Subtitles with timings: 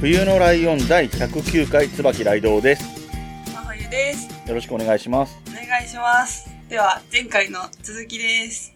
[0.00, 2.84] 冬のライオン第109回椿雷道です。
[3.50, 5.38] 真冬ですよろしくお願いします。
[5.48, 8.74] お願いしますでは前回の続きです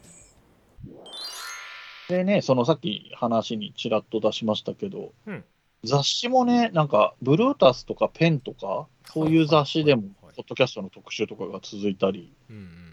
[2.08, 5.44] でね、そのさっき話にちらっと出しましたけど、うん
[5.82, 12.90] 雑誌もね、なんか、ブルータスとかペンとか、そういう雑誌でもポッドキャストの特集とかが続いたりうんうん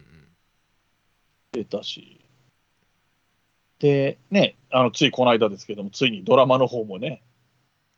[1.54, 2.22] してたし、
[3.80, 7.27] で、ね、あの、ついこの間ですけども、ついにドラマの方もね、うん。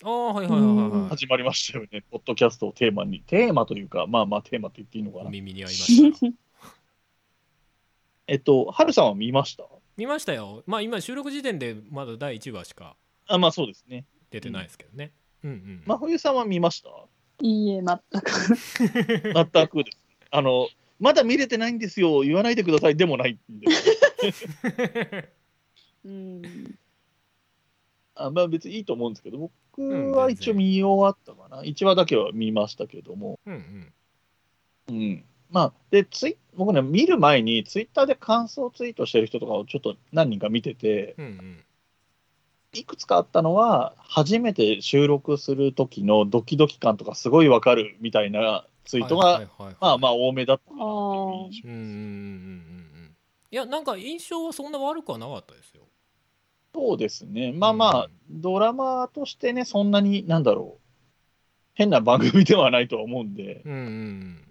[0.04, 1.10] ああ、はいはいはいはいはい。
[1.10, 5.26] 始まりましたよね、ポッドキャストをテーマに、テーマというか、まあまあテーマって言っていいのかな。
[5.26, 6.34] お耳に合いましたよ。
[8.28, 9.66] えっと、ハルさんは見ました？
[9.98, 10.64] 見ましたよ。
[10.68, 12.96] まあ今収録時点でまだ第1話しか
[13.28, 14.06] あ、まあそうですね。
[14.32, 15.12] 出てないですけどね。
[15.44, 15.84] うんうん。
[15.86, 16.90] 真冬さんは見ました？
[17.42, 18.56] いいえ、全く。
[19.52, 19.98] 全くです。
[20.32, 23.68] あの、まだ見れてないんですよ、言わないでくださいでもないんで。
[26.06, 26.42] うん。
[28.16, 29.50] あまあ別にいいと思うんですけど、
[29.84, 31.64] は一応見終わったかな。
[31.64, 33.40] 1話だけは見ましたけども。
[33.46, 33.94] うん
[34.88, 34.96] うん。
[34.96, 35.26] うん。
[35.50, 41.64] まあ、で、ツイ僕ね、見る前にツイッターで感想ツイートしてる人とかをちょっと何人か見てて、うんうん。
[42.74, 49.48] いくつかあったのは、初めて収録する時のドキドキ感とかすごいわかるみたいなツイートが、
[49.80, 53.16] まあまあ多めだったかなっていう印象うんうんうんうんうん。
[53.52, 55.84] いや、なんか印象はそんな悪くはなかったですよ。
[56.74, 57.52] そうですね。
[57.52, 60.82] まあまあ、うんドラマとしてね、そんなに、なんだろう、
[61.74, 64.44] 変な番組ではないとは思うんで、うんうん。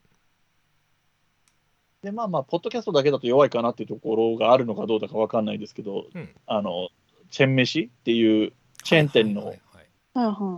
[2.02, 6.28] で、まあまあ、ポッドキャストだけだと弱いかなっていうところがあるのかどうだかわかんないですけど、うん。
[6.46, 6.88] あの、
[7.30, 8.52] チェーン飯っていう、
[8.82, 9.54] チェーン店の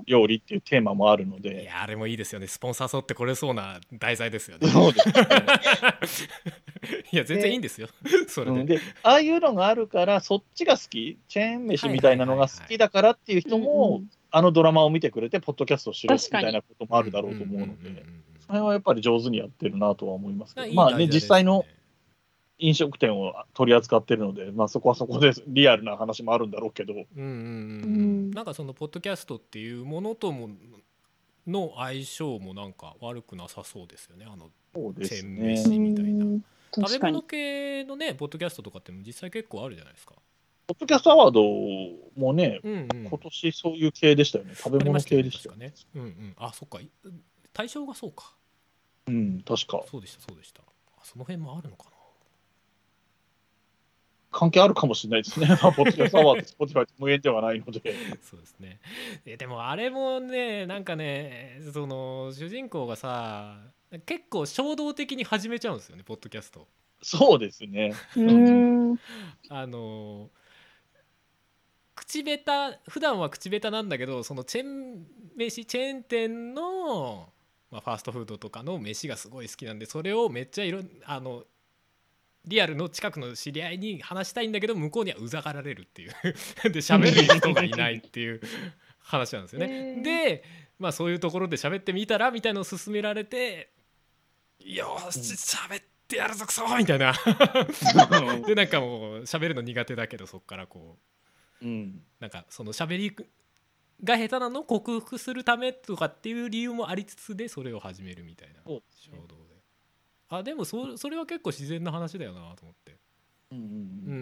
[0.06, 2.46] 料理っていうテーマもあるのはいや、あれもいいですよね。
[2.46, 4.68] スポンサー誘ってこれそうな題材ですよね。
[4.68, 5.14] そうですね。
[7.12, 7.88] いや、全然いいんですよ。
[8.28, 8.76] それうんで。
[8.76, 21.64] で、ああいうのがあるから、そっちが好き、チェーン飯みたいなのが好きだからっていう人うんもうん、あのドラマを見てくれて、ポッドキャストをしろみたいなこともあるだろうと思うので、んそれはやっぱり上手にやってるなとは思いますけど、いいまあね、実際の
[22.60, 27.22] 飲食店を取り扱ってるので、まあ、そこはそこでリアルな話もあるんだろうけど、うんうん。
[27.22, 30.48] うん、なんかそのポッドキャストっていうものとも
[31.46, 35.42] の相性もなんか悪くなさそうですよねあのそうですチェーンね。
[35.56, 37.20] 飯みたいなうん食べ物。
[37.20, 40.14] 系のねポッドキャストとかっても実際結構あるじゃないですか
[40.68, 41.42] ポッドキャストアワード
[42.18, 44.54] もね、うんうん今年そういう系でしたよね。
[44.54, 45.66] 食べ物系でしたよね。
[45.66, 46.88] ね確かねうんうんあそっかい
[47.52, 48.32] 対象がそうか
[49.06, 49.84] うん、確か。
[49.90, 51.99] そうでしたそうでしたあその辺もあるのかな
[54.30, 55.46] 関係あるかもしれないですね。
[55.62, 57.94] まあポッドキャストアワード、 Spotify と無縁ではないので。
[58.22, 58.80] そうですね
[59.26, 63.58] えでもあれもねなんかねその主人公がさ
[64.06, 66.68] 結構衝動的に始めちゃうんですよねポッドキャスト
[67.02, 67.94] そうですね。
[68.16, 69.00] うん。
[69.48, 70.30] あの
[71.94, 77.28] 口下手普段は口下手なんだけどそのチェーン飯チェーン店の、
[77.70, 81.44] まあ、ファーストフードとかの飯がすごい好きなんでそれをめっちゃいろんあの
[82.46, 86.10] リアルの近くの知り合いに話したいんだけど向こうにはうざがられるっていう
[86.70, 88.40] で 喋る人がいないっていう
[89.00, 89.74] 話なんですよへね。
[90.00, 90.44] ーで
[90.78, 93.70] まあそういうところで喋ってみたらみたいのを勧められて
[94.58, 97.12] 「よーし喋ってやるぞクソ!」みたいな
[98.46, 100.98] でなんかもう喋るの苦手だけどそっからこ
[101.62, 102.02] ううん。
[102.18, 103.14] なんかその喋り
[104.02, 108.80] が下手なのを克服するためとかっていう理由もありつつでそれを始めるみたいな衝
[109.28, 109.39] 動で
[110.30, 112.96] あでもそそれは結構自然な話だよなと思って。
[113.50, 113.70] うんうんうん。
[114.06, 114.16] うんう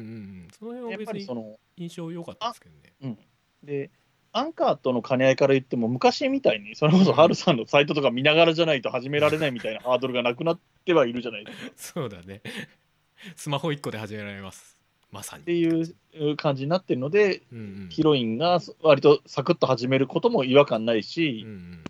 [0.47, 0.91] んその辺うん。
[0.91, 2.95] やっは別にぱりその、印象良かったですけどね。
[3.03, 3.19] うん。
[3.63, 3.91] で、
[4.33, 12.01] アンカーとの兼ね合いから言っても、昔みたいに、それこそハルさんのサイトとか見ながらじゃないと始められないみたいなハードルがなくなってはいるじゃないですか。
[12.01, 12.41] そうだね。
[13.37, 14.81] スマホ1個で始められます。
[15.11, 15.43] まさに。
[15.43, 17.89] っていう感じになってるので、うんうん。
[17.91, 21.85] ヒロインが割とサクッと始めることも違和感ないし、うんうん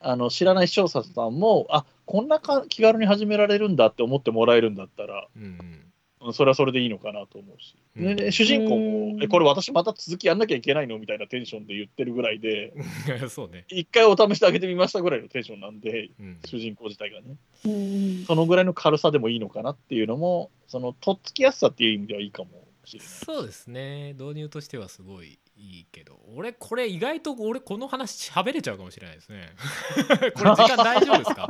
[0.00, 5.90] あの知らない視聴者さんも、あこんなか気軽に始められるんだって思ってもらえるんだったら、うん
[6.32, 8.16] それはそれでいいのかなと思うし、うん。
[8.16, 9.22] で主人公うも、ん。
[9.22, 12.74] えこれ私また続きやんなきゃいけないのみたいなテンションで言ってるぐらいで、
[13.30, 18.24] そうね、一回お試しで上げてみましたぐらいのテンションなんで、うん、主人公自体がね、うん。
[18.26, 22.50] そのぐらいの軽さでもいいのかなっていうのも、そのとっつきやすさっていう意味ではいいかも
[22.84, 23.08] しれない。
[23.08, 24.12] そうですね。
[24.12, 29.50] 導入としてはすごいいいけど俺これ意外と俺この話喋れちゃうかもしれないですね。
[30.34, 31.46] これ時間大丈夫ですか？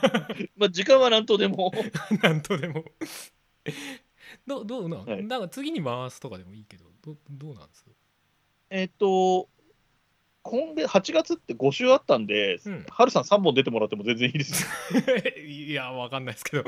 [0.56, 1.70] まあ、時間はなんとでも。
[2.22, 2.84] なんとでも。
[4.46, 5.24] どうどうなん、はい。
[5.24, 7.84] なんか次に回すとかでもいいけどどどうなんです？
[8.70, 9.50] えっと、
[10.40, 12.86] 今月、8月って5週あったんで、うん。
[12.88, 14.68] ハルさん3本出てもらっても全然いいですよ。
[15.46, 16.64] いやわかんないですけど。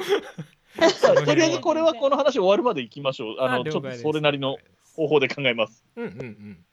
[1.25, 3.37] とりあえずこれはこの話終わるまでいきましょう。
[3.41, 4.59] あの、ちょっとそれなりの
[4.95, 5.83] 方法で考えます。
[5.97, 6.67] うんうんうん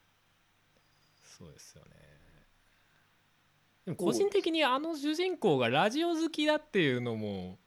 [1.42, 1.90] そうですよね。
[3.84, 7.58] でも個人的にあの主人公がラジオ好きだっていうのも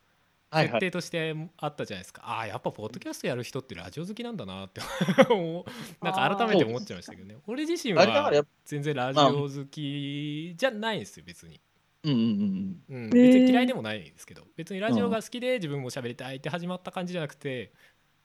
[0.50, 0.72] はいはい。
[0.72, 4.80] 設定としてあったじゃないですか、ああやっぱポッドキャストやる人ってラジオ好きなんだなって
[5.30, 6.06] 思う。
[6.06, 7.36] なんか改めて思っちゃいましたけどね。
[7.48, 8.32] 俺自身は
[8.64, 11.60] 全然ラジオ好きじゃないんですよ別に、
[12.04, 13.04] うんうんうん。
[13.04, 13.12] うん、ー。
[13.12, 14.48] 別に嫌いでもないですけど。
[14.56, 17.74] 別にラジオが好きで自分も喋りたいって始まった感じじゃなくて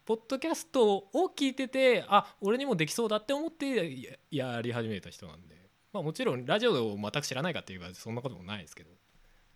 [0.05, 4.01] ポッドキャストを聞いててあ俺にもできそうだって思って
[4.31, 5.57] ややり始めた人なんで、
[5.93, 8.91] まあ、もちろんラジオを全く知らないかっていうかそんなこともないですけど。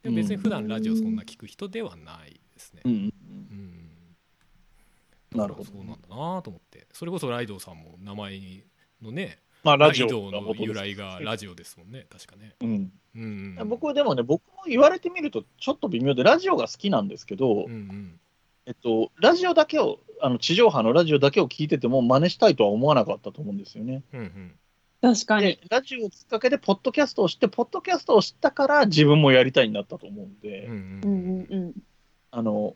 [0.02, 2.82] でも別に普段ラジオそんな聞く人ではないですね。
[2.84, 3.12] うん。
[5.34, 5.70] なるほど。
[5.70, 6.86] そうなんだなと思って。
[6.92, 8.38] それこそライドウさんも名前
[9.02, 10.08] のねまあ、ラジオ。
[10.30, 12.06] の由来がラジオですもんね。
[12.10, 12.54] 確かね。
[12.60, 12.92] うん。
[13.16, 13.56] うん。
[13.58, 18.20] うん、僕はでもね、僕も言われてみるとちょっと微妙で、ラジオが好きなんですけど、うんうん
[18.66, 24.02] えっと、ラジオだけを、あの地上波のラジオだけを聞いてても真似したいとは思わなかったと思うんですよね。
[24.12, 24.54] うんうん
[25.02, 31.74] 確かにで。、ラジオをきっかけで、ポッドキャストを知って、ポッドキャストを知ったから、自分もやりたいになったと思うんで、うんううんんうんうん。
[32.30, 32.74] あの、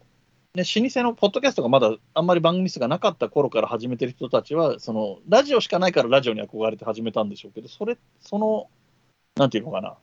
[0.55, 8.69] ね、老舗のポッドキャストがまだあんまり番組数がなかった頃から始めてる人たちは、その、ラジオしかないからラジオに憧れて始めたんでしょうけど、それ、その、
[9.37, 9.96] なんていうのかな、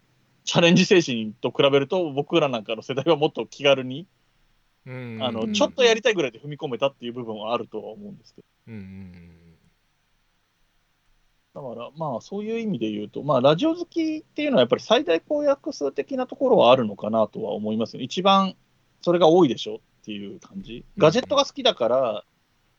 [0.46, 4.08] チャレンジ精神と比べると、僕らなんかの世代はもっと気軽に、うん
[4.88, 8.48] あの、うんちょっとやりたいぐらいで踏み込めたっていう部分はあるとは思うんですけど。
[11.56, 18.02] だから、まあ、そういう意味で言うと、まあ、ラジオ好きっていうのは、やっぱり最大公約数的なところはあるのかなとは思いますよ。
[18.02, 18.56] 一番
[19.02, 20.84] それが多いでしょっていう感じ。
[20.98, 22.24] ガジェットが好きだから、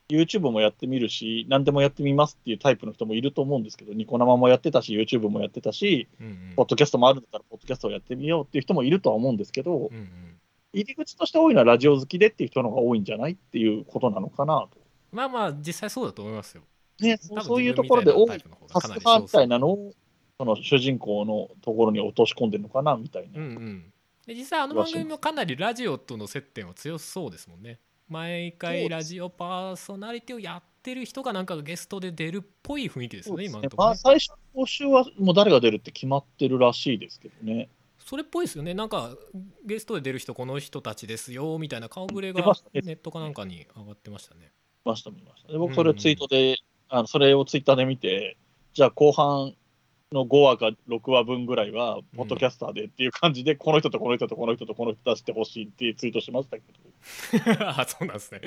[0.09, 10.09] YouTube もやってみるし、何でもやってみますっていうタイプの人もいると思うんですけど、ニコ生もやってたし、YouTube もやってたし、うんうんポッドキャストもあるんだったら、ポッドキャストをやってみようっていう人もいるとは思うんですけど、うんうん
[10.73, 14.77] 入り口として多いのはラジオ好きでっていう人の方が多いんじゃないっていうことなのかなと。
[15.11, 16.63] まあまあ実際そうだと思いますよ。
[16.99, 19.93] ね、そういうところで多いタスターみたい少なのを、
[20.39, 23.33] その主人公のところに落とし込んでるのかなみたいな。
[23.33, 23.93] 数うんうん
[24.25, 27.79] で実際あの番組もかなりラジオとの接点は強そうですもんね。
[28.09, 33.99] 毎回ラジオパーソナリティをやってる人がなんかがゲストで出るっぽい雰囲気ですよね、今のところ、まあ、ね。
[34.03, 37.69] 最初の募集はもう誰が出るって決まってるらしいですけどね。
[38.07, 38.73] それっぽいですよね。
[38.73, 39.11] なんか
[39.65, 44.53] ゲストで出る人この人たちですよみたいな顔ぶれがネットかなんかに上がってましたね。
[44.85, 45.51] 見ました、見ました。
[45.51, 46.55] で僕、それをツイートで、
[46.87, 48.37] あのそれをツイッターで見て、
[48.73, 49.55] じゃあ後半
[50.13, 56.63] の5話か6話分ぐらいは、ポッドキャスターでっていう感じで、この人とこの人とこの人とこの人出してほしいっていうツイートしましたけ
[57.57, 58.39] ど、 あそうなんですね。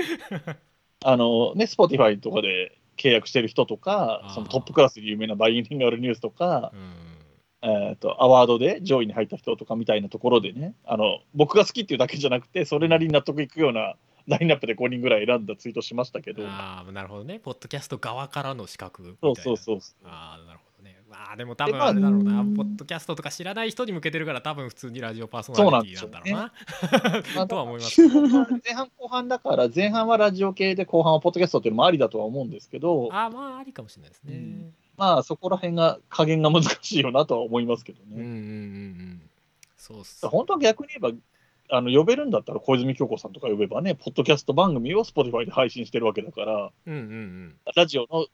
[1.04, 7.19] あのね、Spotify とかで契約してる人とかそのトップクラスで有名なバイリンガルニュースとかう、ん
[7.62, 13.96] えー、とアワードで上位に入った人とかみたいなところでねあの僕が好きっていうだけじゃなくてそれなりに納得いくような
[14.26, 17.38] ラインナップで5人ぐらい選んだツイートしましたけどああなるほどね。
[17.38, 19.42] ポッドキャスト側からの資格みたいな。
[19.42, 21.00] そうそうそうああなるほどね。
[21.10, 26.52] まあでも多分ああれだろうな、うんポッドキャストとか知らない人に向けてるから多分普通にラジオパーソナリティなんねだろうな。
[27.36, 28.08] まあ とは思います。
[28.08, 34.34] 前半後半だから前半はラジオ系で後半はポッドキャストっていうのもありだとは思うんですけどああまあありかもしれないですね。
[34.34, 39.22] うんまあそこら辺が加減が難しいよなとは思いますけどね、うんうんうんうん。
[39.78, 40.28] そうっす。
[40.28, 41.18] 本当は逆に言えば
[41.70, 47.56] あの呼べるんだったら小泉京子さんとか呼べばねポッドキャスト番組を Spotify で配信してるわけだからうんうんうん。
[47.74, 48.26] ラジオの、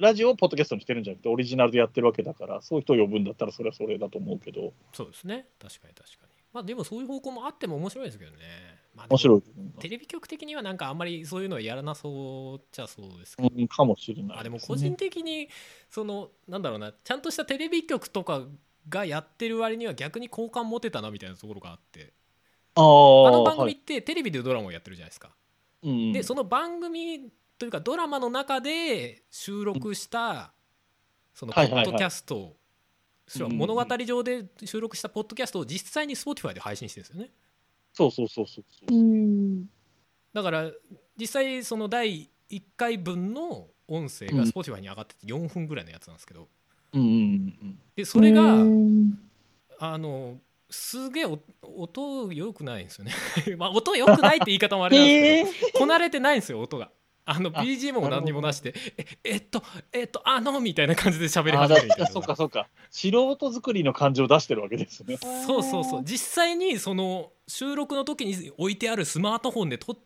[0.00, 5.46] ラジオをポッドキャストにしてるんじゃなくて、オリジナルでやってるわけだから、そういう人を呼ぶんだったら、それはそれだと思うけど、そうですね。
[5.60, 6.30] 確かに確かに。
[6.52, 8.38] まあでもそういう方向もあっても面白いですけどね。
[9.00, 9.42] まあ、面白い。
[9.80, 13.50] テレビ局的にはなんかあんまりそういうのはやらなそうっちゃそうですけど。
[13.54, 15.48] うんかもしれないあでも個人的に
[15.88, 18.42] そのなんだろうなちゃんとしたテレビ局とか
[18.88, 22.12] がやってる割には逆に好感持てたなみたいなところがあって
[22.74, 25.30] あの番組っはいてテレビでドラマをやってるじゃないですか。
[25.82, 30.52] うんでその番組というかドラマの中で収録した
[31.34, 32.56] そのポはいはいはいッドキャスト
[33.38, 37.30] 要はうん物語上で収録したポッドキャストを実際に Spotify で配信してるんですよね。
[37.92, 38.98] そうそうそうそうそう。
[38.98, 39.02] う。
[39.02, 39.66] ん。
[40.32, 40.70] だから
[41.18, 46.48] 実際その第1回分の音声が Spotify に上がってて4分ぐらいのやつなんですけど。
[46.92, 47.10] うんうんう
[47.66, 49.18] んでそれがうん。
[49.78, 53.12] あのすげえお音良くないんですよね。
[53.58, 56.90] まあ音良くないって言い方もあれなんですけど、ええこなれてないんですよ音が
[57.30, 62.66] あのあ BGM も何にもなしでええっとえっとあのみたいな感じで喋りあ始めるみたいなだそうかそうか。
[62.90, 65.16] 素人作りの感じを出してるわけですね。
[65.46, 66.02] そうそうそう。
[66.04, 69.98] 実際にその収録の時に置いてあるスマートフォンで撮っ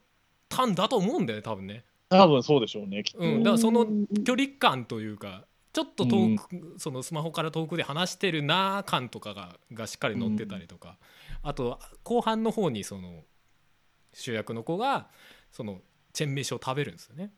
[0.51, 1.85] たんだと思うんだよね多分ね。
[2.11, 3.43] 多分そうでしょうねきっと、うん。
[3.43, 10.99] だからそのうん距離感というかちょっと遠く、そのスマホから遠くで話してるなー感とかががしっかり載ってたりとか、
[11.43, 13.23] あと後半の方にその
[14.13, 15.09] 主役の子が
[15.51, 15.81] その
[16.15, 17.31] チェン飯を食べるんですよね。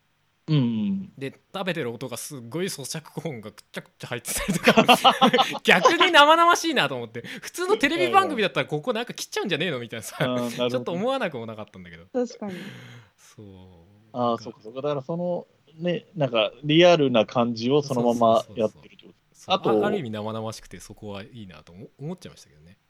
[0.47, 1.11] うんうん。
[1.17, 4.85] で食べてる音がすっごい咀嚼音がくっちゃくちゃ入ってたりとか。
[5.63, 7.21] 逆に生々しいなと思って。
[7.41, 10.17] 普通のテレビ番組だったらここなんか切っちゃうんじゃねえのみたいなさ。
[10.69, 12.05] ちょっと思わなくもなかったんだけど。
[12.13, 12.53] 確かに。
[13.17, 13.45] そう。
[14.13, 14.81] ああそうかそうか。
[14.81, 22.73] だからそのねなんかリアルな感じをそのままやってるってこそうあとある意味生々しくてそこはいいなと思思っちゃいましたけどね。
[22.73, 22.86] と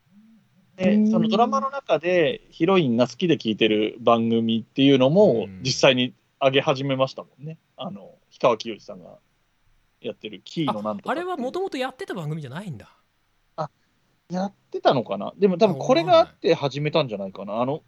[0.78, 1.12] でうん。
[1.12, 5.62] そのドラマの中でヒロインが好きで聞いてる番組っていうのもうん。
[5.64, 7.58] 実際に上げ始めましたもんね。
[7.76, 9.18] あの氷川きよしさんが
[10.00, 11.12] やってるキーのなんとか。
[11.12, 12.90] あれはもともとやってた番組じゃないんだ。
[14.30, 15.32] やってたのかな？
[15.38, 17.62] でも多分これがあって始めたんじゃないかな。
[17.62, 17.82] あの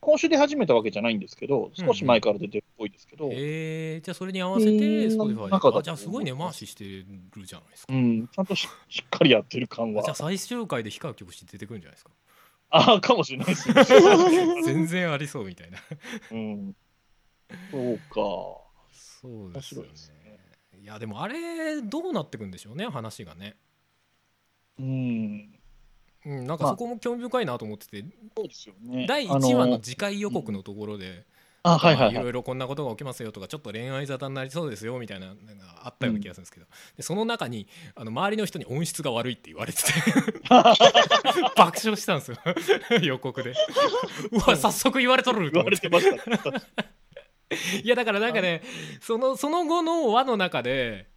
[0.00, 7.04] 今週で始めたわけじゃないんですけど少し前から出てるっぽいですけど、えー、じゃあそれに合わせて Spotify なんかだあじゃあすごい根回ししてる
[7.44, 10.02] じゃないですか、うん、ちゃんとししっかりやってる感は。
[10.04, 12.12] じゃあ最終回で氷川きよし出てくるんじゃないですか？
[12.70, 13.82] ああかもしれないですね、
[14.62, 15.78] 全然ありそうみたいな。
[16.30, 16.76] うん、
[17.70, 18.14] そうか。
[18.92, 19.88] そうですよね。
[20.24, 20.38] ね
[20.82, 23.56] いやでもあれどうなってくんでしょうね話がね。
[24.78, 25.58] うん。
[26.26, 28.04] うん、なんかまあそこも興味深いなと思ってて、
[28.36, 29.06] そうですよね。
[29.06, 31.24] 第1話の次回予告のところで、
[31.72, 32.14] あはいはいい。
[32.14, 35.40] ろはいいろこんなことが起きますよとかちょっと恋愛沙汰になりそうですよみたいなのが
[35.84, 39.92] あったような気がするんですけど、でその中にあの周りの人に音質が悪いって言われてて。
[41.56, 42.38] 爆笑したんですよ。
[43.02, 43.54] 予告で。
[44.32, 45.88] うわ早速言われとると言わ思って。
[45.88, 46.60] れてましたね
[47.82, 48.62] いやだからなんかね
[49.00, 51.08] そのその後の輪の中で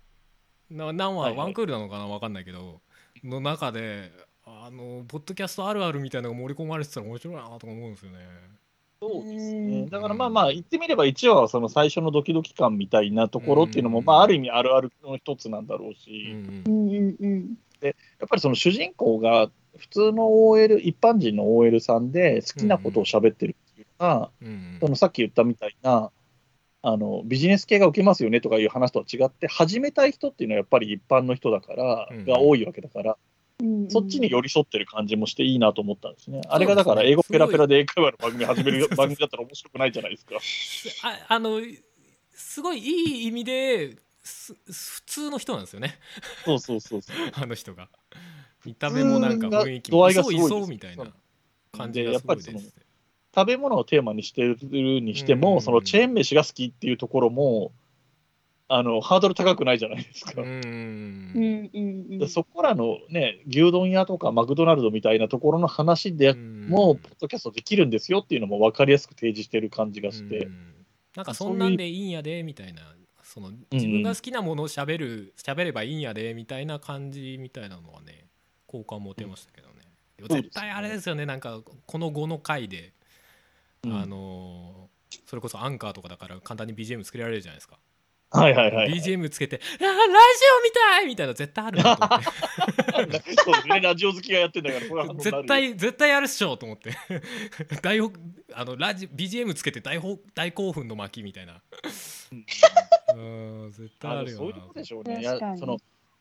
[0.70, 1.40] な何話、はいはい。
[1.40, 2.82] ワンクールなのかな分かんないけど
[3.24, 4.12] の中で
[4.46, 8.20] あのポッドキャストあるあるみたいなのが盛り込まれてたら面白いなとか思うんですよね。
[9.02, 9.90] そうですうねん。
[9.90, 14.06] だからまあまあ言ってみれば1話はその最初のドキドキ感みたいなところっていうのもうん。
[14.06, 16.64] まあある意味あるあるの一つなんだろううんし、うん。
[16.68, 17.58] うんうんうん。
[17.82, 17.94] やっ
[18.30, 24.78] ぱりその主人公が普通の OL 一般人の OL さんで好きなことを喋ってるっていうのが、うん。
[24.80, 26.12] そのさっき言ったみたいな
[26.84, 32.26] あのビジネス系が受けますよねとかいう話とは違って始めたい人っていうのはやっぱり一般の人だから、うん。
[32.26, 33.18] が多いわけだから、
[33.62, 36.42] うんそっちに寄り添ってる感じもしていいなと思ったんですね。
[36.42, 36.54] すね。
[36.54, 40.36] あれがだから英語ペラペラで英会話の番組始める番組だったら面白くないじゃないですか。
[41.08, 41.62] ああの
[42.32, 46.00] すごいいい意味です普通の人なんですよね。
[46.46, 47.16] そうそうそうそう。
[47.34, 47.90] あの人が。
[48.66, 50.46] 見た目もなんか雰囲気度合いがすごいです。
[50.46, 51.14] いそういそうみたいな
[51.72, 52.46] 感じがすごいです。
[52.48, 52.84] でやっぱり
[53.34, 55.62] 食べ物をテーマにしてるにしても、うん。
[55.62, 57.72] そのチェーン飯が好きっていうところも、
[58.74, 60.42] あのハードル高くないじゃないですか。
[60.42, 60.48] うん。
[61.36, 62.20] うんうんうん。
[62.20, 70.86] でそこらのね、牛丼屋とかマクドナルドみたいなところの話でも、ポッドキャストできるんですよっていうのも分かりやすく提示してる感じがして、うん。
[71.16, 72.82] なんかそんなんでいいんやでみたいな
[73.24, 78.28] その自分が好きなものをしゃべる喋ればいいんやでみたいな感じみたいなのはね
[78.68, 79.74] 好感持てましたけどね、
[80.20, 82.94] うですね絶対あれですよねなんかこの後の回で、
[83.84, 83.94] うん。
[83.94, 84.92] あのー
[85.26, 87.78] それこそアンカーとかだから簡単に BGM 作れられるじゃないですか、
[88.32, 88.94] はいはいはい。
[88.94, 93.22] BGM つけて「ララジオみたい!」みたいな絶対あるなと思って。
[93.44, 96.92] そうですね、ラジオ好きがやってんだから、これは絶対絶対やるっしょと思って。
[97.82, 98.12] 大ほ
[98.54, 101.62] あのラジ BGM つけて大ほ大興奮の巻みたいな。
[103.14, 103.72] うん。
[103.76, 105.20] 絶対あるよそういうことでしょうね。
[105.20, 105.60] いや確かに。
[105.60, 105.78] その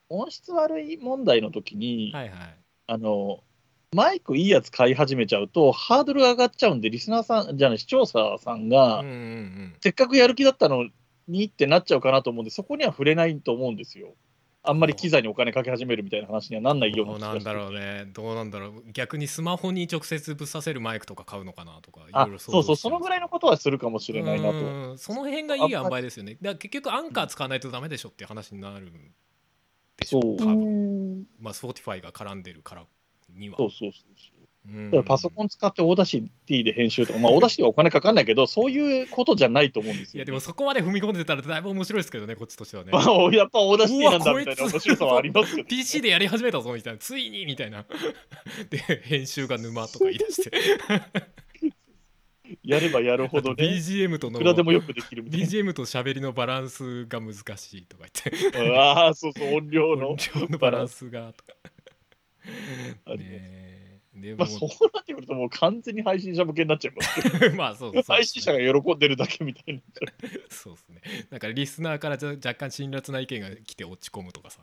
[0.08, 2.56] 音質悪い問題の時に、はいはい。
[2.88, 3.44] あの
[3.94, 9.74] マイクいいやつ買い始めちゃうと、ハードルが上がっちゃうんで、リスナーさん、じゃない、視聴者さんが、うんうんうん。
[9.80, 10.88] せっかくやる気だったの
[11.28, 14.14] にってなっちゃうかなと思うんで、そこには触れないと思うんですよ。
[14.62, 18.04] あんまり機材にお金かけ始めるみたいな話にはなんないようなどうなんだろうね。
[18.12, 18.84] どうなんだろう。
[18.92, 24.58] 逆にスマホに直接ぶっ刺せるマイクとか買うのかなとかいろあいろ想そうそう、そのぐらいのことはするかもしれないなと。
[24.58, 26.36] うんその辺がいい塩梅ですよね。
[26.42, 28.92] だ結局アンカー使わないとダメでしょっていう話になる
[29.96, 30.56] でしょそう多う。
[30.56, 32.84] 分んまあ Spotify が絡んでるから
[33.30, 33.56] には。
[33.56, 34.29] そうそうそう
[34.66, 40.18] だからパソコン使って Audacity で編集とか、まあ、Audacity はお金かかんないけど、そういうことじゃないと思うんですよ。
[40.18, 42.92] いやでもそこまで踏み込んでたらだいぶ面白いですけどねこっちとしてはね。
[42.92, 43.02] ま あ、
[43.32, 46.98] やっぱ Audacity なんだみたいな面白さはありますけど、PC でやり始めたぞみたいな。
[46.98, 47.86] ついにみたいな。
[48.68, 50.50] で編集が沼とか言い出して。
[52.64, 58.58] やればやるほどね、BGM とのいくらでもよくできるみたい BGM と喋りのバランスが難しいとか言って。
[58.58, 58.74] な。
[58.80, 60.40] ああ、そうそう、音量の音。
[60.40, 61.54] 量のバランスがとか。
[63.06, 63.79] あります
[64.12, 70.12] でもまあ、そうなってくると、もう完全に配信者向けになっちゃいますけど、 まあそうそう配信者が喜んでるだけみたいにな。
[70.48, 71.00] そうですね
[71.30, 74.62] なんかリスナーからじゃ若干辛辣な意見が来て落ち込むとかさ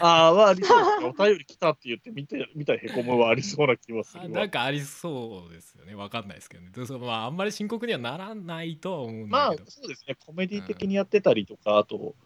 [0.00, 1.14] ああ、まあ、ありそうですね。
[1.18, 4.50] お便り来たって言って、見て、見たらへこむはありそうな気はするなん。
[4.50, 10.16] かありそうですよねわかんないですけどねまああんまり深刻にはならないとは思うんまあだけど、、そうですね。
[10.16, 12.16] コメディ的にやってたりとか、あと、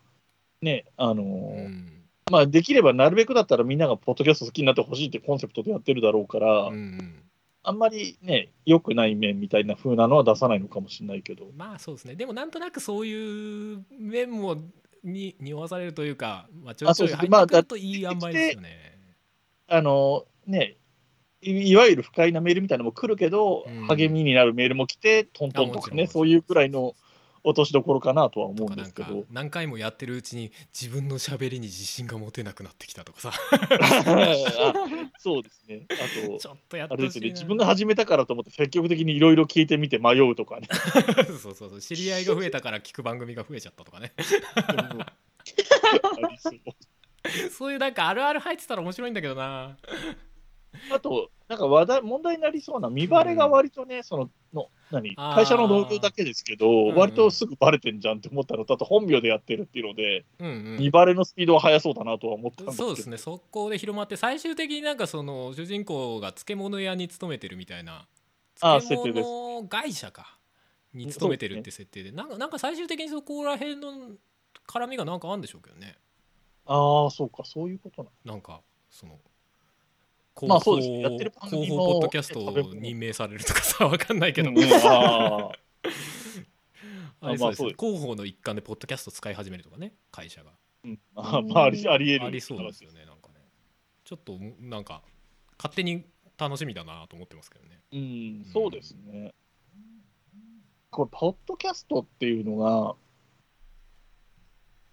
[0.62, 7.22] ね、あのうーんまあ、できればなるべくだったらみんながポッドキャスト好きになってほしいってコンセプトでやってるだろうから、うんうん。
[7.62, 12.14] あんまりね、良くない面みたいな風なのは出さないのかもしれないけど、まあそうですね。
[12.14, 14.56] でもなんとなくそういう面も
[15.02, 18.98] に匂わされるというか、まあ、ちょいあちょい入ってくるといい塩梅ですよね。
[19.68, 20.76] あのね、
[21.42, 23.86] いいわゆる不快なメールみたいなのも来るけど、うん。
[23.86, 26.94] 励みになるメールも来て、トントンとかね、そういうくらいの
[27.44, 29.24] 落としどころかなとは思うんですけど。
[29.30, 33.32] 何回もやってるうちに自分の喋りに自信が持てなくなってきたとかさ。
[33.32, 34.72] あ
[35.20, 35.86] そうですね。
[35.90, 35.94] あ
[36.30, 37.26] とち、ょっとやってほしいな。
[37.28, 40.68] 自分が始めたからと思って積極的にいろいろ聞いてみて迷うとかね。
[41.40, 41.80] そうそうそう。
[41.80, 44.12] 知り合いが増えたから聞く番組が増えちゃったとかね。
[47.50, 49.76] そういうなんかあるある入ってたら面白いんだけどな
[50.92, 56.96] あと、なんか話題問題になりそうな見バレが割とね、そのの何会社の同僚だけですけど、んうん。
[56.96, 68.06] 割とすぐバレてんじゃんって思ったのと、あと本名でやってるっていうので、うん見バレのスピードは速そうだなとは思ったんですけど、そうですね速攻で広まって最終的になんかその主人公が漬物屋に勤めてるみたいな
[68.60, 70.38] 漬物会社か
[70.92, 72.28] に勤めてるって設定でなん。
[72.28, 74.12] かなんか最終的にそこら辺の
[74.66, 75.96] 絡みがなんかあるんでしょうけどね。
[76.66, 78.32] ああ、そうか、そういうことなの。
[78.32, 79.18] なんかその
[80.42, 81.00] まあそうですね。
[81.02, 85.52] やってる番組も広報ポッドキャストを任命されるとかさわかんないけど、うんうんあー。
[87.20, 90.50] ありそうですまあ広報の一環でポッドキャスト使い始めるとかね会社が。
[90.84, 90.98] うん。
[91.14, 93.34] あーまあ、ありあり得るありそうですよねなんかね。
[94.04, 95.02] ちょっとなんか
[95.58, 96.04] 勝手に
[96.36, 97.80] 楽しみだなと思ってますけどね。
[97.92, 99.34] うん、そうですね。
[100.90, 102.94] これ、ポッドキャストっていうのが、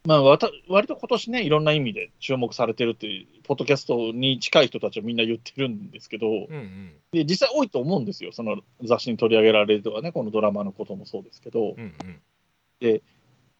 [0.03, 6.93] まあ、わた割と今年ね、いろんな意味で注目されてるっていう、ポッドキャストに近い人たちはみんな言ってるんですけど、うんうん。
[7.11, 11.93] で実際多いと思うんですよ、その雑誌に取り上げられるとかね、このドラマのこともそうですけど、うん
[12.81, 13.01] うん。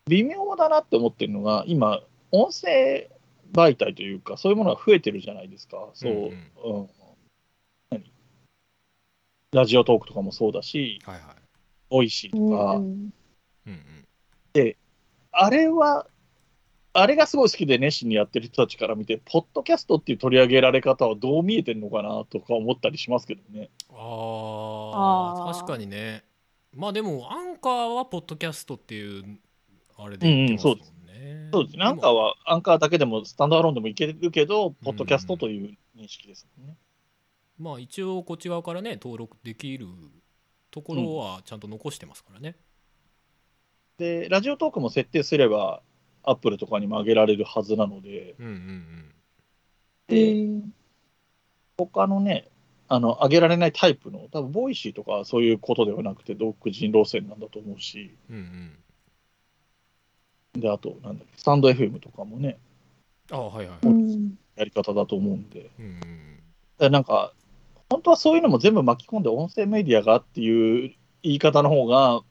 [0.08, 3.08] 微妙だなって思ってるのが、今、音声
[3.54, 6.82] 媒体というか、そういうものが増えてるじゃないですか、そう、ううん。
[6.84, 6.90] ん。
[7.92, 8.04] 何
[9.54, 11.24] Radiotalk とかもそうだし、はいはい。
[11.90, 13.14] Voicy とか、うんうん。
[13.68, 14.06] うん
[15.34, 16.08] あれは、
[16.94, 23.70] あれがすごい好きで熱心にやってる人たちから見て、ポッドキャストっていう取り上げられ方はどう見えてるのかなとか思ったりしますけどね。
[23.92, 26.24] ああ確かにね。
[26.74, 29.40] まあでもアンカーはポッドキャストっていう
[29.98, 31.78] あれで言ってますもんね、そうです。
[31.78, 31.84] ね。
[31.84, 36.78] アンカーはは、アンカーだけでもスタンドアローンでもいけるけど、ポッドキャストという認識ですもんね。
[37.58, 39.88] まあ一応こっち側からね登録できる
[40.72, 42.56] ところはちゃんと残してますからね、
[43.98, 45.84] で、 Radiotalk も設定すれば、
[46.24, 49.12] アップルとかにも上げられるはずなので、うん、うんうん。
[50.62, 50.72] で
[51.78, 52.48] 他のね、
[52.88, 58.72] あの、上げられないタイプの、多分 Voicy とかはそういうことではなくて、独自路線なんだと思うし、うん
[60.54, 60.62] うん。
[60.62, 62.60] で、あと、なんだっけ、スタンド FM とかもね、
[63.32, 66.00] ああはいはい、うんやり方だと思うんで、うん
[66.80, 66.92] うん。
[66.92, 67.34] なんか、
[67.90, 72.22] 本当はそういうのも全部巻き込んで、音声メディアがっていう言い方の方が、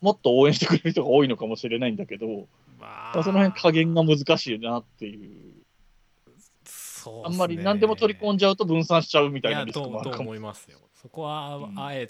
[0.00, 2.46] もっと応援してくれる人が多いのかもしれないんだけど、
[2.78, 5.52] まその辺加減が難しいなっていう、
[6.64, 7.22] そうね。
[7.26, 10.22] あんまり何でも取り込んじゃうと分散しちゃうみたいなリスクもあるかも。
[10.22, 10.78] 思いますよ。
[10.94, 12.08] そこはうんあえ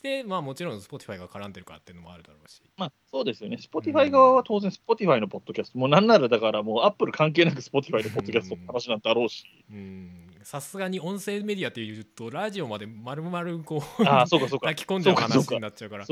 [0.00, 2.62] て、まあもちろん Spotify が絡んでるからっていうのもあるだろうし。
[2.76, 14.66] まあそうですよね、Spotify 側は当然 Spotify のポッドキャスト、もうなんならだからもう Apple 関係なく Spotify のポッドキャストの話なんだろうし、うんさすがに音声メディアっていうとラジオまで丸々こうああ、そうかそうか。
[14.72, 16.06] 抱、き込んじゃう話になっちゃうから。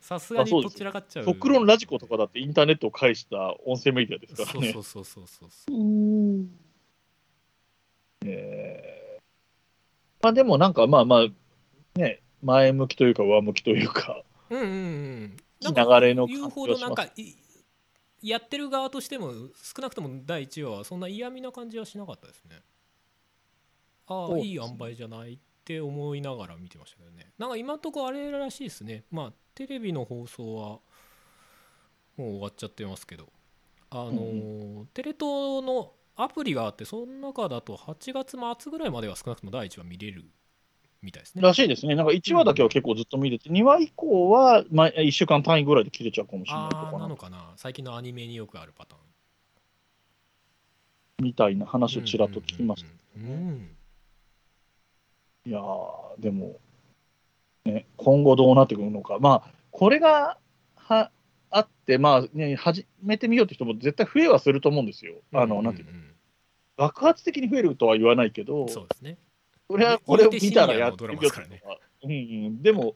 [0.00, 1.26] さすがにどちらかっちゃう。
[1.26, 4.72] 極論ラジコとかだってインターネットを介した音声メディアですからね。
[4.72, 5.00] そう そ。
[5.00, 5.50] うそうそうそう。
[5.50, 6.50] そううん
[8.24, 9.18] え。
[9.20, 9.22] ー
[10.22, 15.36] まあでもなんかまあまあ、ね、前向きというか上向きというか、うんうんうん。
[15.62, 17.36] 流れの感じ
[18.22, 22.56] やってる側としても少なくとも第1話はそんな嫌味な感じはしなかったですね
[24.06, 27.32] ああいい塩梅じゃないって思いながら見てましたけどね。
[27.38, 29.04] なんか今んとこあれらしいですね。
[29.10, 30.68] まあテレビの放送は
[32.16, 33.32] もう終わっちゃってますけど。
[33.90, 40.24] あのーテレ東のアプリがあってその中だと8月末ぐらいまでは少なくとも第1話見れる
[41.02, 41.42] みたいですね。
[41.42, 41.94] らしいですね。
[41.94, 47.52] なんか1話だけは結構ずっと見れて、2話以降はまあ1週間単位ぐらいで切れちゃうかもしれないとかなのかな。
[47.56, 49.02] 最近のアニメによくあるパターン。
[51.22, 52.88] みたいな話をちらっと聞きました。
[53.18, 53.75] うんうんうんうん
[55.46, 56.58] いやー、でも、
[57.64, 59.18] ね、今後どうなってくるのか。
[59.20, 60.38] まあ、これが、
[60.74, 61.10] は、
[61.50, 65.14] あって、まあね、始めてみようって人も絶対増えはすると思うんですよ。
[65.32, 65.88] あの、なんていう
[66.76, 69.16] 爆発的に増えるとは言わないけど、そうですね。
[69.68, 71.62] それはこれを見たら言やってみようとかね。
[72.02, 72.14] うんう
[72.50, 72.94] ん、でも、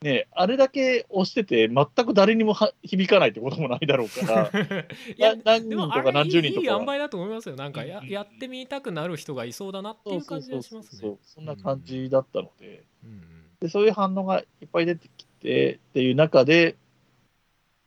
[0.00, 4.50] ね、あれだけ押してて、全く誰にもは響かないってこともないだろうから、
[5.16, 6.60] いやな何人とか何十人とか。
[6.60, 7.56] いい塩梅だと思いますよ。
[7.56, 11.00] なんかやうんやってみたくなる人がいそうだなっていう感じがしますね。
[11.00, 12.84] そうそんな感じだったので。
[13.04, 13.10] うん。
[13.10, 16.76] うんで、そういう反応がいっぱい出てきてっていう中で、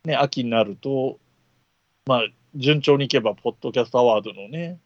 [0.03, 1.19] ね、秋になると、
[2.05, 4.79] まあ、順調にいけば、ポッドキャストアワードのね、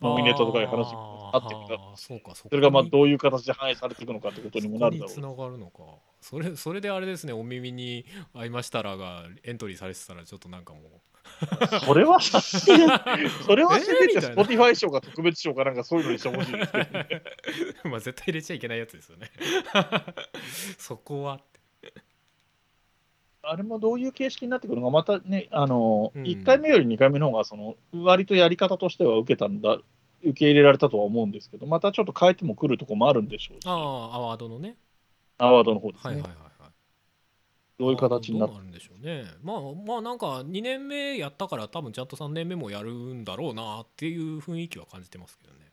[0.00, 5.82] ノミネートとかいう話にもなってそうかそそれがまあうどういう形で反映されていくのかってことにもなるだろつながるのか。
[6.20, 10.82] それそれであれですねお耳に合いましたらがエントリーされてたらちょっとなんかもう。
[10.84, 11.00] う。
[11.84, 17.22] それはさ、 それはせめて Spotify 賞か特別賞かなんかそういうのにしてほしいですけどね。
[17.84, 19.30] まあ絶対入れちゃいけないやつですよね。
[20.78, 21.40] そこは
[23.44, 26.22] あれもどういう形式になってくるのか、またね、あの、うん。
[26.22, 29.78] 1回目より2回目の方が、その、割とやり方としては受けたんだ、
[30.22, 33.74] 受け入れられたとは思うんですけど、またちょっと変えてもくるとこもあるんでしょうし、ああ
[34.16, 34.76] アワードのね。
[35.38, 36.14] アワードの方ですね。
[36.14, 36.72] はいはいはいはい。
[37.78, 39.24] どういう形になってるんでしょうね。
[39.42, 45.72] まあまあなんか2年目やったから多分ちゃんと3年目もやるんだろうなっていう雰囲気は感じてますけどね。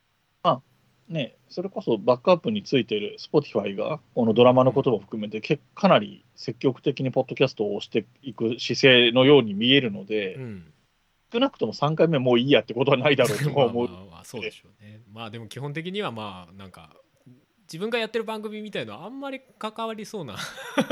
[1.09, 10.73] ね、それこそバックアップについてる Spotify が、このドラマのことも含めて、けかなり積極的にポッドキャストをしていく姿勢のように見えるので、うん
[11.31, 13.87] 少なくとも3回目もういいやってことはないだろうと思う。
[13.89, 15.01] まあまあそうでしょうね。
[15.11, 16.95] まあでも基本的にはまあなんか
[17.63, 20.35] 自分がやってる番組みたいのはあんまり関わりそうな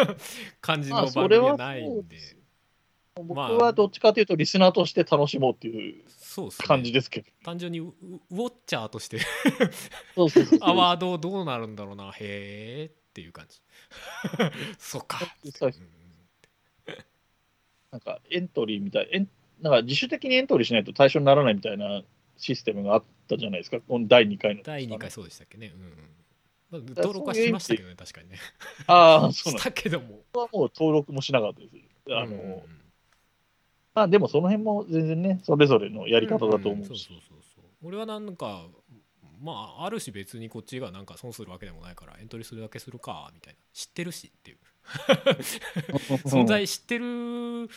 [0.62, 2.38] 感じまあの番組はないんで。
[3.24, 6.68] 僕はどっちかというと、リスナーとして楽しもうっていうそうですね。
[6.68, 7.32] 感じですけど。
[7.44, 9.20] 単純にウウォッチャーとして
[10.16, 10.60] そうそうそう。
[10.62, 12.12] アワードどうなるんだろうな。
[12.12, 13.60] へえっていう感じ。
[14.78, 15.20] そっか
[15.52, 15.82] そうです。
[17.92, 19.30] なんかエントリーみたい、エン
[19.62, 22.02] なんか自主的にエントリーしないと対象にならないみたいな
[22.38, 24.64] システムがあったじゃないですか、この第2回の。
[24.64, 25.74] 第2回そうでしたっけね。
[25.76, 25.92] うんうん。
[26.70, 28.38] まあら登録はしましたけどね確かにね。
[28.88, 30.22] ああ、そうなんしたけども。
[30.34, 31.74] 僕はもう登録もしなかったです。
[32.10, 32.62] あの、うんうんうん。
[33.96, 36.90] まあでもその辺も全然ね、それぞれのやり方だと思うし。
[36.90, 37.88] んんそうそうそうそう。
[37.88, 38.68] 俺はなんか
[39.42, 43.60] まああるし別にこっちがなんか損するわけでもないからエントリーするだけするかみたいな。
[43.74, 44.58] 知ってるしっていう。
[46.28, 47.70] 存在知ってる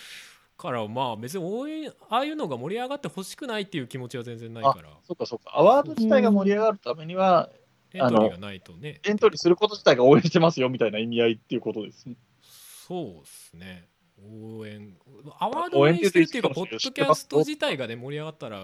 [0.61, 5.53] からまあ別に応援ああいうのが盛り上がってほしくないっていう気持ちは全然ないからそうかそうか。
[5.57, 7.49] アワード自体が盛り上がるためには、
[7.95, 12.17] エントリーがないとねエントリーすること自体が応援してますよみたいな意味合いっていうことですね。
[12.43, 13.89] そうですね
[14.23, 14.95] 応援
[15.39, 18.59] アワードを応援してるっていうかポッドキャスト自体がね盛り上がったら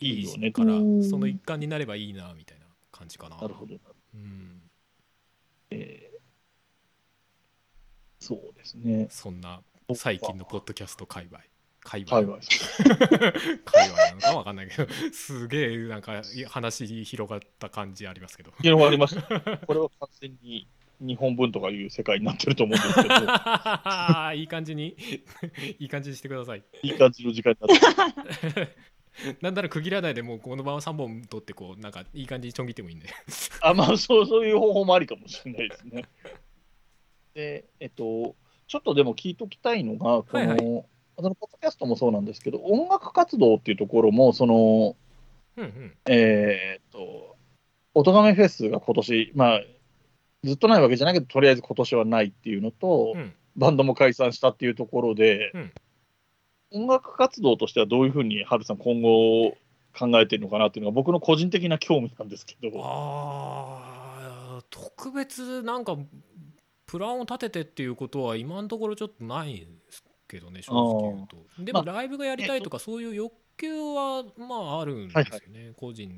[0.00, 3.74] いいよねからうんその一環になればいいなみたいな感じかななるほど。
[4.14, 4.62] うん
[8.22, 9.08] そうですね。
[9.10, 9.62] そんな
[9.94, 11.40] 最近のポッドキャスト界隈。
[11.80, 12.16] 界隈。
[12.16, 12.40] はいはい。
[13.64, 14.88] 界隈なのかわかんないけど。
[15.12, 18.52] すげえなんか話広がった感じありますけど。
[18.62, 19.22] 広がりました。
[19.66, 20.68] これは完全に
[21.00, 23.14] 日本文とかいう世界になってると思うんですけど、
[24.34, 24.96] いい感じに？
[25.78, 26.62] いい感じにしてください。
[26.82, 28.76] いい感じの時間になってる。
[29.40, 33.08] なんなら区切らないでもうこのまま3本取ってこうなんかいい感じにちょん切ってもいいんで。
[33.60, 36.04] あ、まあそう、そういう方法もありかもしれないですね。
[37.34, 38.36] で、えっと、
[38.72, 40.48] ちょっとでも聞いときたいのが、この、はい。
[40.48, 44.96] はいポッドキャストもそうなんですけど、音楽活動っていうところも、その、
[45.58, 45.94] うんうん。
[46.06, 47.36] えーっと、
[47.92, 49.60] おとがめフェスが今年、まあ、
[50.42, 53.34] ずっとないわけじゃないけど、とりあえず今年はないっていうのと、うん。
[53.56, 55.72] バンドも解散したっていうところで、うん。
[56.70, 59.54] 音楽活動としてはどういうふうに、ハルさん、今後
[59.92, 62.70] 考えてるのかなっていうのが、僕の個人的な興味なんですけど。
[62.82, 65.98] あー特別なんか
[66.92, 71.64] プランを立ててっていうことは今のところちょっとないんですけどね正直言うと。
[71.64, 76.12] でもまライブがやりたいとかそういう欲求はまああるんですよね、個人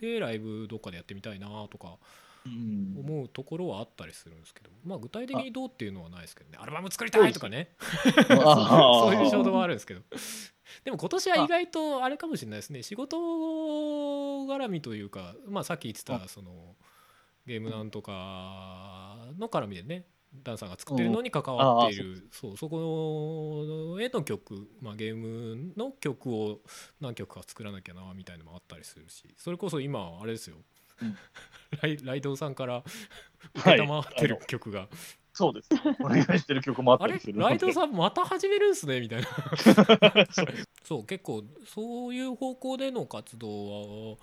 [0.00, 1.98] でライブどっかでやってみたいなとか
[2.46, 2.94] うん。
[2.98, 6.56] 思うところはあったりするんですけどまあ具体的にどうっていうのはないですけどね。
[6.58, 7.68] アルバム作りたいとかね。
[8.30, 10.00] あそういう衝動ははあるんですけど。
[10.84, 12.82] でも今年は意外とあれかもしれないですね。
[12.82, 16.76] 仕事絡みというか、まあ、さっき言ってたその
[17.46, 20.06] ゲームなんとかの絡みでね
[20.42, 26.60] ダンさんが作ってるのに関わっている、そうそこへの曲、まあ、ゲームの曲を
[27.00, 30.56] 何曲か作らなきゃなみたいなのもあったりするしそれこそ今あれですよ、
[31.00, 31.16] うん。
[31.80, 32.82] ライライドウさんから
[33.54, 33.78] はい。
[33.78, 34.88] 承ってる曲が、
[35.32, 35.68] そうです。
[36.00, 39.28] お願いしてる曲もあったりするライドウさんまた始めるんすねみたいな。
[40.82, 44.18] そう結構そういう方向での活動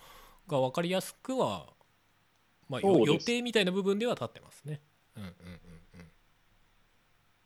[0.47, 1.67] が分かりやすくは
[2.81, 4.81] まあ、予定みたいな部分では立ってますね。
[5.15, 6.05] うんうんうんうん。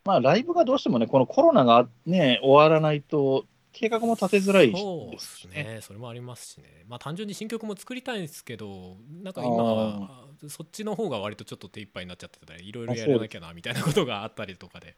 [0.04, 5.62] まあ、ライブがどうしてもね、このコロナがね、終わらないと、計画も立てづらいそうですね。
[5.62, 5.80] ね。
[5.82, 6.84] それもありますしね。
[6.88, 14.96] まあ単純に新曲も作りたいんですけど、なんかあ今、そっちの方が割とちょっと手一杯になっちゃってたり、いろいろやらなきゃなみたいなことがあったりとかで。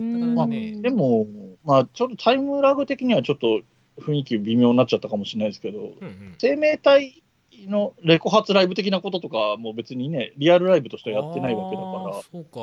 [0.00, 1.26] うんまあねでも、
[1.64, 3.60] まあ、ちょっとタイムラグ的にはちょっと
[3.98, 6.34] 雰囲気微妙になっちゃったかもしれないですけど、うんうん。
[6.38, 7.23] 生命体
[7.68, 12.60] のレコ発ライブ的なこととか、もう別にね、リアルライブとしてはやってないわけだかそうか。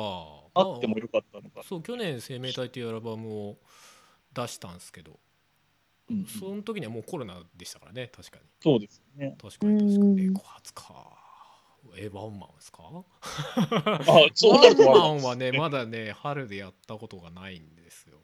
[0.54, 1.62] ら、あってもよかったのか。
[1.62, 3.56] そう去年「生命体」っていうアルバムを
[4.32, 5.18] 出したんですけど、
[6.10, 6.26] うんうん。
[6.26, 8.44] その時にはもうコロナでしたからね確かに。
[8.60, 9.36] そうですよね。
[9.40, 10.14] 確かに確かうん。
[10.16, 11.18] にレコ発か。
[11.96, 12.84] えワンマンですか？
[13.20, 18.21] あそうなるとはワンマンはねまだね春でやったことがないんですよ、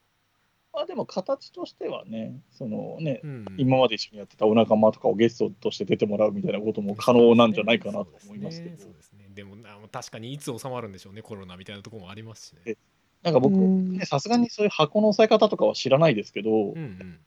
[0.78, 9.30] まあでも形としてはね、そのね、うん、今まで一緒にやってたお仲間とかをゲストとして出てもらうみたいなことも可能なんじゃないかなと思いますけど、そうですねですね。
[9.34, 12.60] でもな確かにいつ収まるんでしょうねコロナみたいなところもありますしね。
[12.64, 12.76] え
[13.24, 17.18] なんか僕、さすがにそういう箱の押さえ方とかは知らないですけど、うんうん。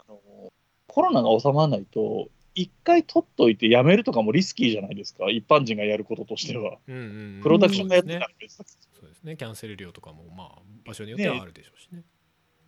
[0.00, 0.52] あの
[0.86, 6.76] コロナが収まらないと、一回取っといてやめるとかもリスキーじゃないですか、一般人がやることとしては。
[6.86, 7.04] うんうんう
[7.38, 7.40] ん。
[7.42, 8.56] プロダクションがやってねたんです、
[8.92, 9.38] そうですね。
[9.38, 12.02] キャンセル料とかもまあ場所によってはあるでしょうしね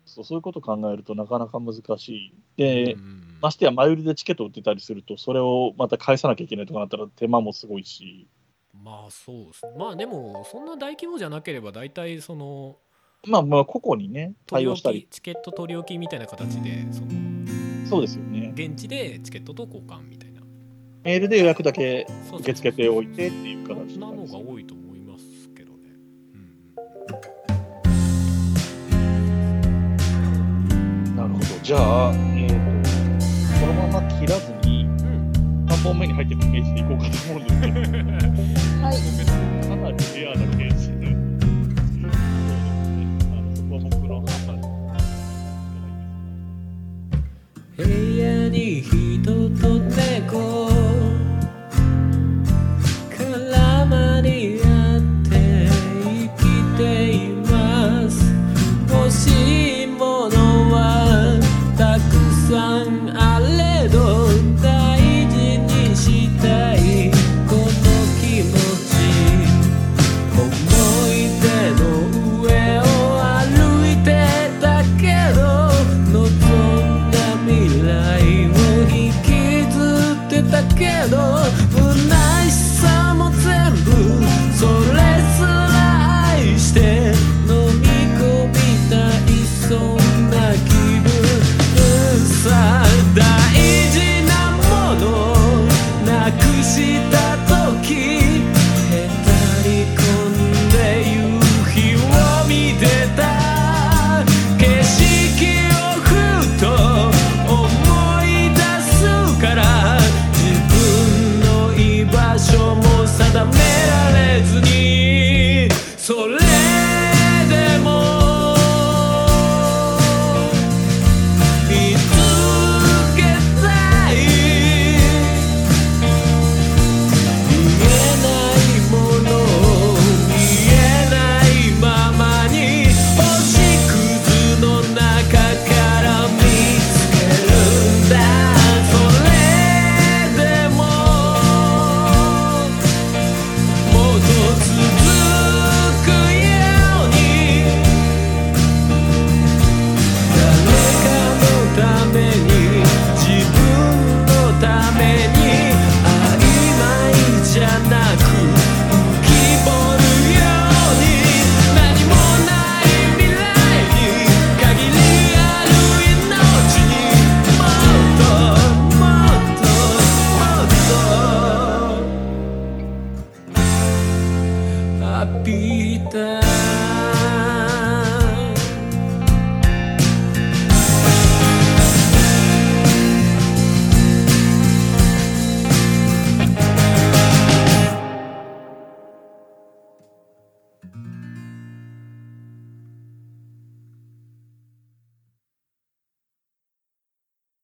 [0.05, 2.33] そうそういうこと考えるとなかなか難しい。
[2.57, 3.01] で、うん。
[3.01, 8.25] うんましてや前売りでチケット売ってたりすると、それをまた返さなきゃいけないとかなったら手間もすごいし、
[8.73, 9.73] まあそうですね。
[9.77, 12.77] まあでもそんな大規模じゃなければ大体その
[13.27, 15.03] まあまあ個々にね、対応したり。
[15.03, 17.09] き、チケット取り置きみたいな形でその
[17.85, 18.53] そうですよね。
[18.55, 20.41] 現地でチケットと交換みたいな。
[21.03, 24.43] メールで予約だけ受け付けておいてっていう形なのがい。
[24.45, 24.82] 多いと思い
[31.63, 32.55] じゃあ、えーと、
[33.61, 35.65] このまま切らずに、うん。
[35.65, 37.79] 3本目に入ってるイメージでいこうかと思うんですけど、
[38.83, 38.99] はい。
[39.69, 40.91] かなりレアなケース。
[40.99, 42.11] で、そうですね
[43.31, 44.59] あのそこは僕の判断
[47.77, 47.81] 部
[48.17, 49.23] 屋に人
[49.61, 50.72] と猫